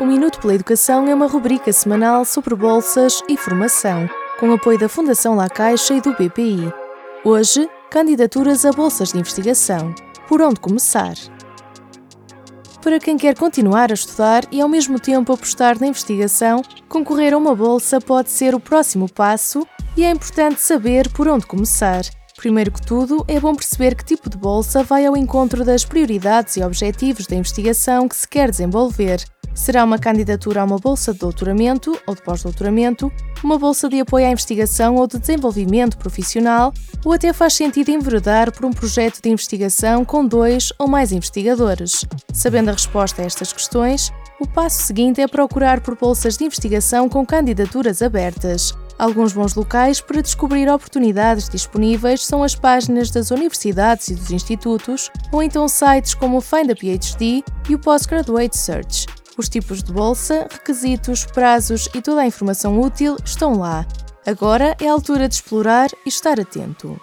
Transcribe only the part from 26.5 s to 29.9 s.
e objetivos da investigação que se quer desenvolver. Será